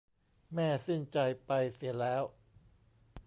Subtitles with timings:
[0.53, 2.23] แม่สิ้นใจไปเสียแล้ว